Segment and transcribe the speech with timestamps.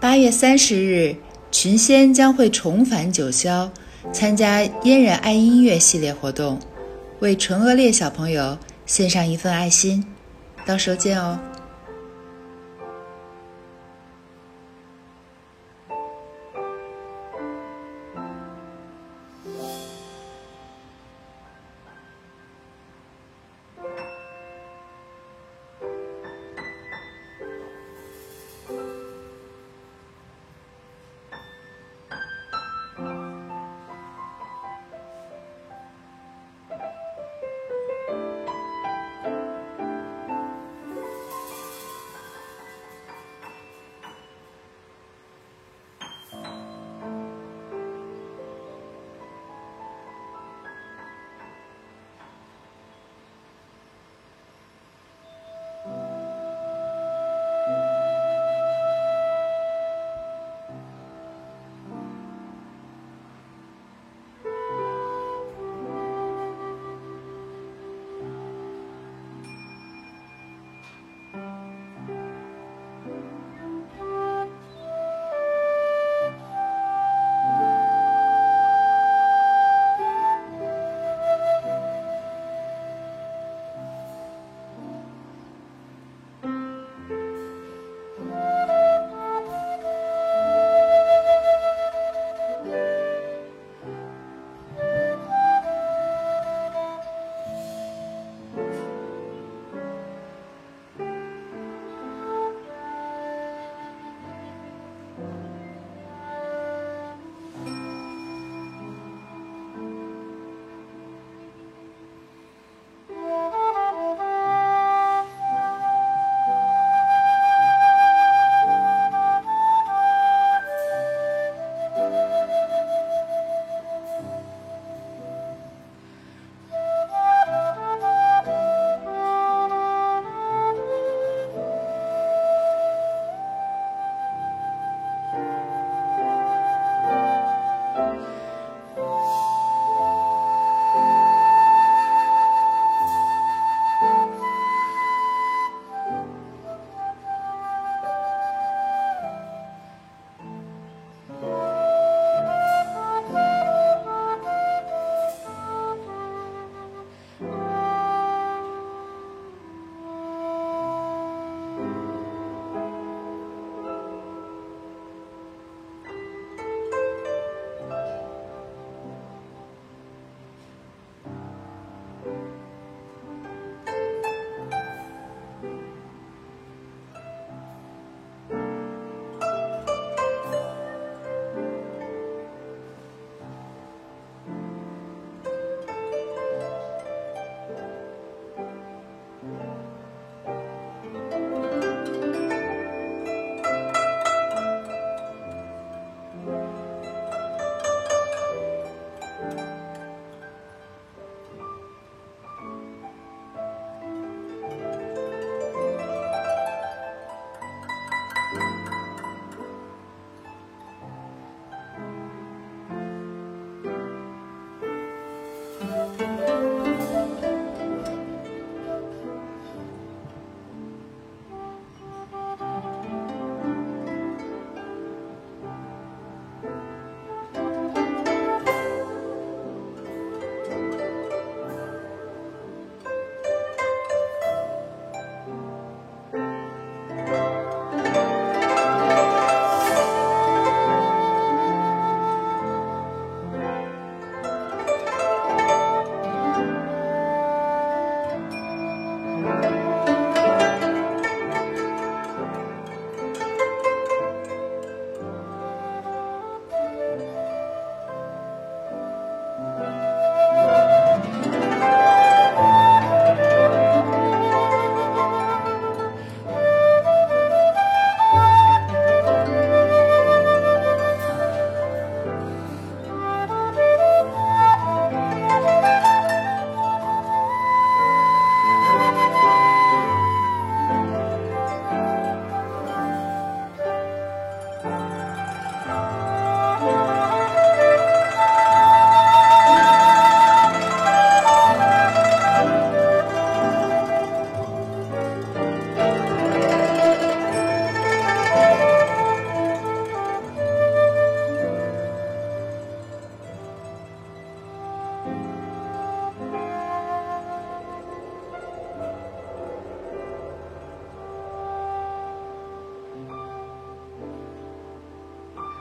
[0.00, 1.14] 八月三十日，
[1.52, 3.68] 群仙将会重返九霄，
[4.14, 6.58] 参加“嫣然爱音乐”系列活动，
[7.18, 10.02] 为纯恶劣小朋友献上一份爱心。
[10.64, 11.38] 到时候见哦。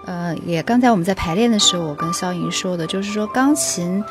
[0.09, 4.03] 呃，也刚才我们在排练的时候，我跟肖莹说的，就是说钢琴，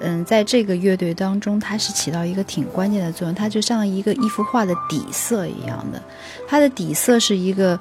[0.00, 6.02] 嗯，在这个乐队当中，它是起到一个挺关键的作用，它就像一个一幅画的底色一样的，
[6.46, 7.80] 它的底色是一个。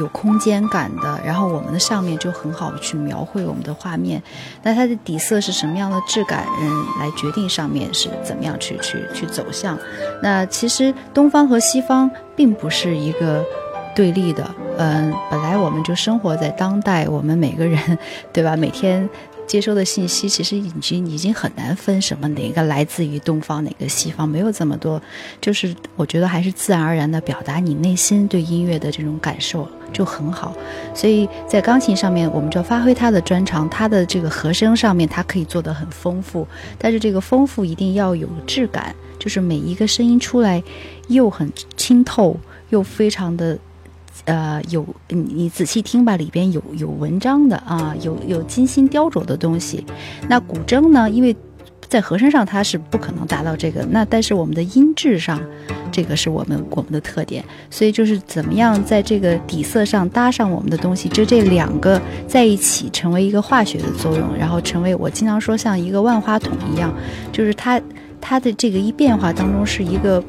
[0.00, 4.22] 有空间感的，然后我们的上面就很好去描绘我们的画面。
[4.62, 9.78] 那它的底色是什么样的质感，嗯，来决定上面是怎么样去去去走向。
[10.22, 13.44] 那其实东方和西方并不是一个
[13.94, 17.98] 对立的，嗯，本来我们就生活在当代，我们每个人，
[18.32, 18.56] 对吧？
[18.56, 19.08] 每天。
[19.46, 24.98] 接收的信息其实已经已经很难分什么哪个来自于东方哪个西方，没有这么多，
[25.38, 30.56] 就是我觉得还是自然而然的表达你内心对音乐的这种感受就很好。
[30.94, 36.48] 所以在钢琴上面，我们就发挥它的专长，它的这个和声上面它可以做得很丰富，
[36.78, 40.64] 但是这个丰富一定要有质感，就是每一个声音出来
[41.08, 42.34] 又很清透，
[42.70, 43.58] 又非常的。
[44.24, 49.84] 呃，有你你仔细听吧，里边有有文章的啊，有有精心雕琢的东西。
[50.28, 51.10] 那古筝呢？
[51.10, 51.36] 因为
[51.88, 55.40] 在和声上它是不可能达到这个，那但是我们的音质上，
[55.92, 57.44] 这个是我们我们的特点。
[57.70, 66.92] 所以就是怎么样在这个底色上搭上我们的东西，就这两个在一起成为一个化学的作用，然后成为我经常说像一个万花筒一样，
[67.30, 67.80] 就是它
[68.20, 70.22] 它的这个一变化当中是一个。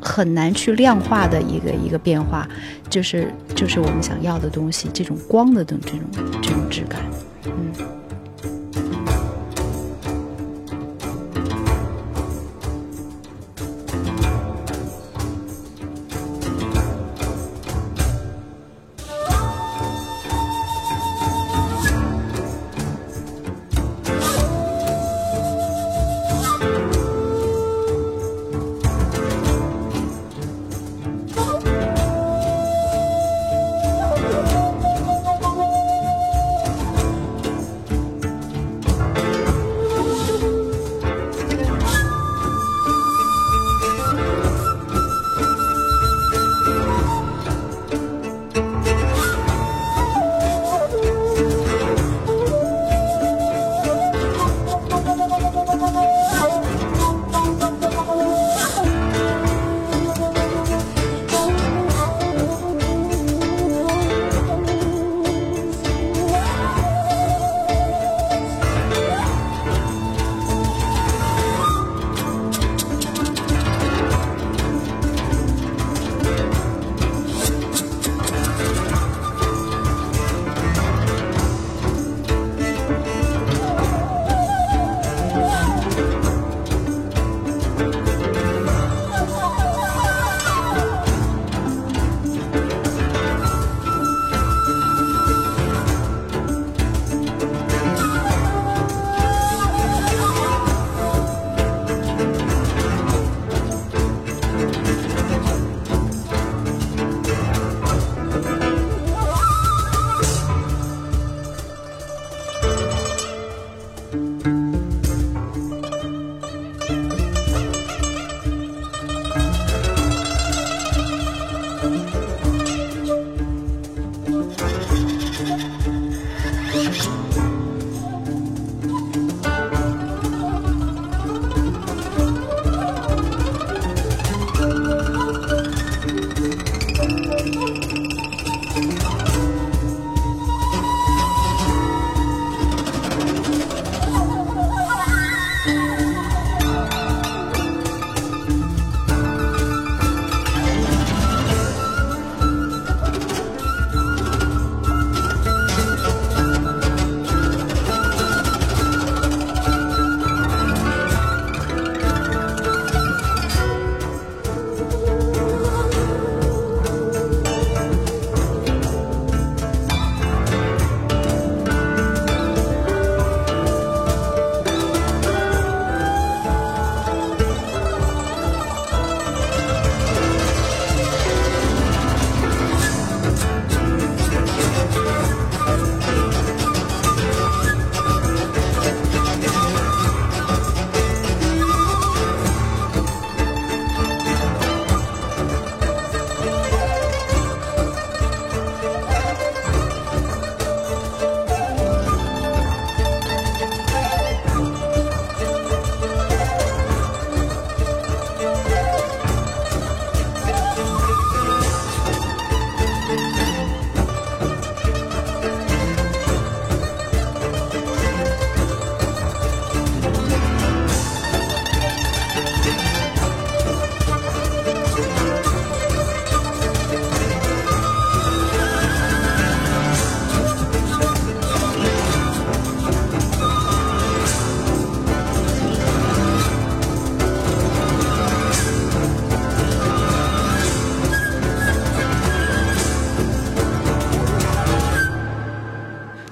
[0.00, 2.48] 很难去量化的一个一个变化，
[2.88, 6.00] 就是就是我们想要的东西，这种光的这种
[6.42, 7.00] 这种质感，
[7.44, 7.97] 嗯。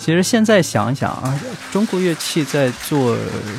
[0.06, 1.36] 其实现在想一想啊，
[1.72, 3.16] 中国乐器在做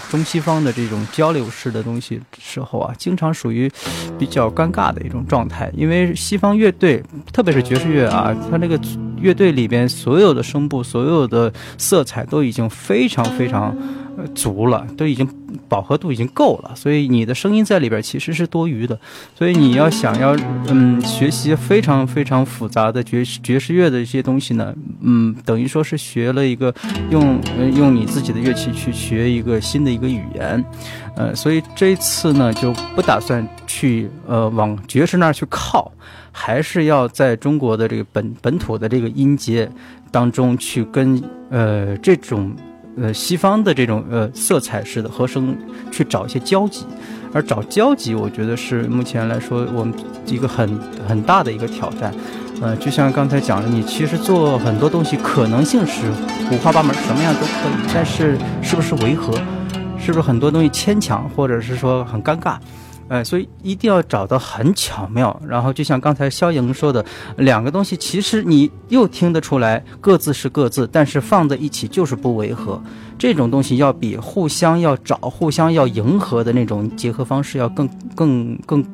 [0.10, 3.70] 中西方的这种交流式的东西时候啊，经常属于
[4.18, 8.80] 比较尴尬的一种状态，因为西方乐队，特别是爵士乐啊，它那个
[9.20, 13.76] 乐队里边所有的声部、所有的色彩都已经非常非常。
[14.34, 15.30] 足了，都已经
[15.70, 19.00] 饱和度已经够了，所以你的声音在里边其实是多余的。
[19.38, 20.36] 所以你要想要
[20.70, 26.74] 嗯学习非常非常复杂的爵士爵士乐的一些东西呢，嗯，等于说是学了一个
[27.12, 27.40] 用
[27.76, 30.66] 用你自己的乐器去学一个新的一个语言，
[31.16, 35.92] 呃，所以这次呢就不打算去呃往爵士那儿去靠，
[36.40, 39.68] 还是要在中国的这个本本土的这个音阶
[40.12, 42.56] 当中去跟呃这种。
[43.00, 45.56] 呃，西方的这种呃色彩式的和声
[45.92, 46.84] 去找一些交集，
[47.32, 49.94] 而找交集，我觉得是目前来说我们
[50.26, 50.68] 一个很
[51.08, 52.12] 很大的一个挑战。
[52.60, 56.10] 呃，就像刚才讲的，你其实做很多东西可能性是
[56.52, 59.32] 五花八门，什么样都可以，但是是不是违和，
[60.00, 62.58] 是不是很多东西牵强，或者是说很尴尬？
[63.10, 67.06] 哎，所以一定要找到很巧妙，然后就像刚才肖莹说的，
[67.38, 72.82] 两个东西其实你又听得出来各自是各自，但是放在一起就是不违和。
[73.18, 78.86] 这种东西要比互相要找、互相要迎合的那种结合方式要更、更、更、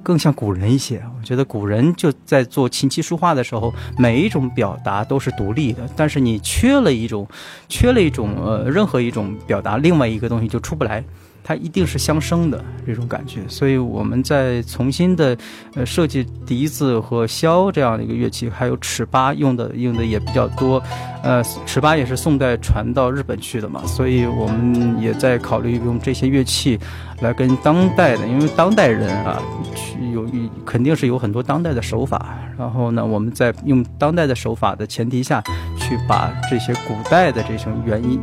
[0.00, 1.02] 更像古人一些。
[1.18, 7.26] 我觉得古人就在做琴棋书画的时候，每一种表达都是独立的，但是你缺了一种，
[7.68, 11.02] 缺了一种呃任何一种表达，另外一个东西就出不来。
[11.46, 15.36] 它一定是相生的这种感觉，所以我们在重新的
[15.74, 20.82] 呃设计笛子和箫这样的一个乐器，还有尺八用的用的也比较多，
[21.22, 26.80] 呃，尺八也是宋代传到日本去的嘛，所以我们也在考虑用这些乐器
[27.20, 29.38] 来跟当代的，因为当代人啊，
[29.74, 30.26] 去有
[30.64, 35.42] 肯定是有很多当代的手法，然后呢，我们在用当代的手法的前提下
[35.78, 38.18] 去把这些古代的这种原音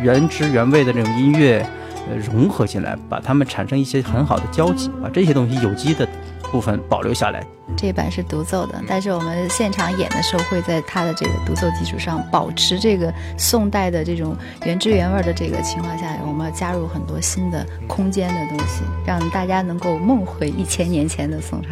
[0.00, 1.66] 原汁原味的这种音乐。
[2.08, 6.06] 呃，融合进来，把它们产生一些很好的交集，把这些东西有机的
[6.50, 7.44] 部分保留下来。
[7.76, 21.68] 这版是独奏的，但是我们现场演的时候，会在它的这个独奏基础上，保持这个宋代的这种原汁原味的这个情况下，我们要加入很多新的空间的东西，让大家能够梦回一千年前的宋朝。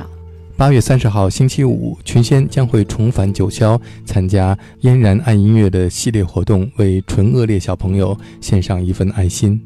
[0.56, 9.60] 八月三十号星期五，群仙将会重返九霄，参加嫣然爱音乐的系列活动，为纯恶劣小朋友献上一份爱心。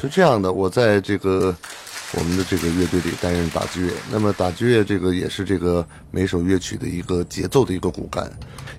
[0.00, 1.54] 是这样的，我在这个
[2.14, 3.92] 我们的这个乐队里担任打击乐。
[4.10, 8.30] 那么打击乐这个也是这个每首乐曲的一个节奏的一个骨干，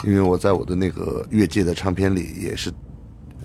[0.04, 2.72] 因为我在我的那个乐界的唱片里也是。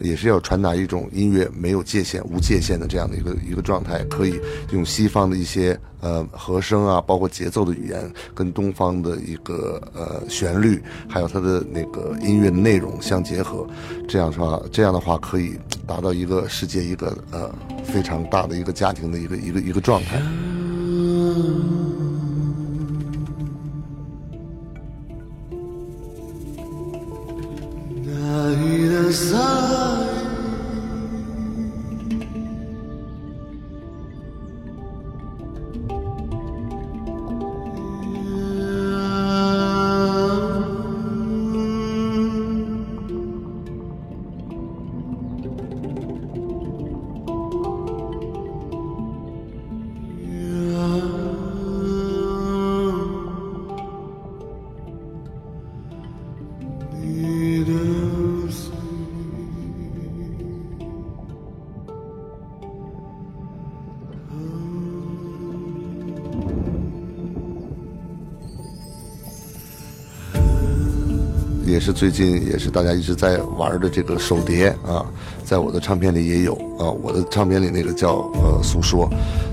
[0.00, 4.40] 也是要传达一种音乐没有界限、无界限的这样的一个一个状态，可以
[4.72, 13.66] 用西方的一些呃和声啊，包括节奏的语言，跟东方的一个呃旋律，还有它的那个音乐的内容相结合，
[14.08, 17.50] 这样的话这样的话可以达到一个世界一个呃
[17.84, 20.20] 非常大的一个家庭的一个一个一个状态。
[29.10, 30.03] 也
[71.84, 75.04] 是最近也是大家一直在玩的这个手碟啊，
[75.44, 79.06] 在我的唱片里也有啊，我的唱片里那个叫呃诉说。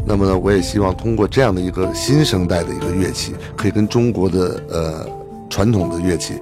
[0.06, 5.10] 那么呢，我也希望通过这样的一个新生代的一个乐器，可以跟中国的呃
[5.50, 6.36] 传统的乐器，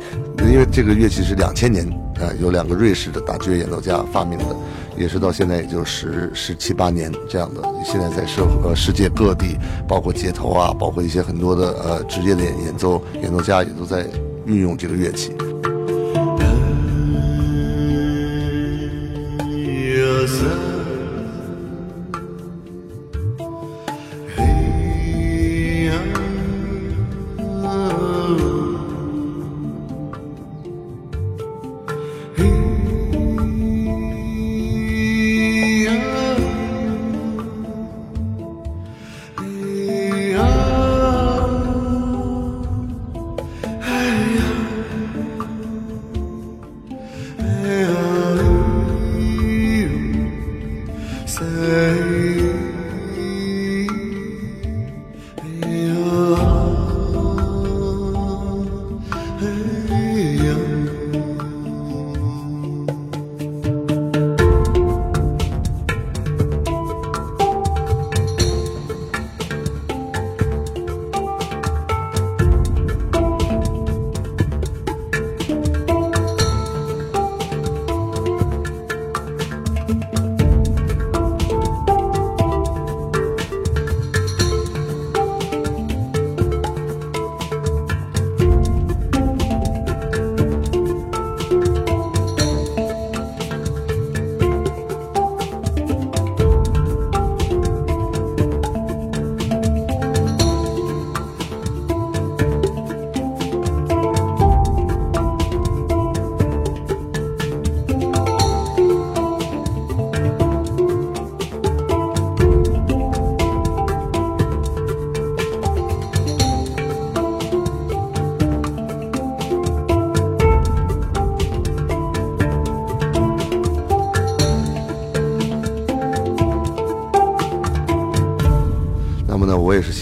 [0.47, 1.83] 因为这个乐器是两千年
[2.21, 4.55] 啊，有两个瑞士的打击乐演奏家发明的，
[4.95, 7.63] 也是到现在也就十十七八年这样的。
[7.83, 14.05] 现在在社呃世界各地，包括街头啊，包括一些很多的呃职业的演演奏演奏家也都在
[14.45, 15.33] 运用这个乐器。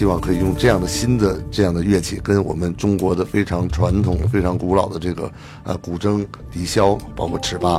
[0.07, 5.29] 希望可以用这样的新的这样的乐器，跟我们中国的非常传统、非常古老的这个
[5.65, 7.71] 呃古筝、笛箫，包括尺八，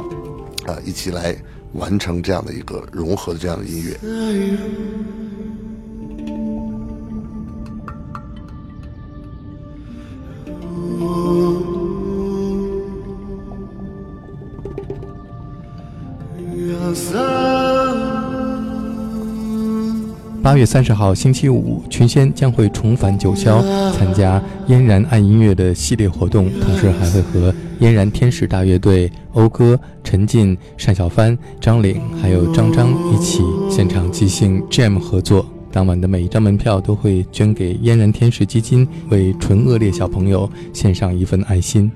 [0.67, 1.35] 啊，一起来
[1.73, 3.99] 完成这样的一个融合的这样的音乐。
[20.49, 23.61] 八月三十号星期五，群仙将会重返九霄，
[23.93, 35.45] 参加嫣然爱音乐的系列活动，同时还会和嫣然天使大乐队、讴歌、陈进、单小帆、张岭还有张张一起现场即兴 jam 合作。
[35.71, 41.93] 当晚的每一张门票都会捐给嫣然天使基金，为纯恶劣小朋友献上一份爱心。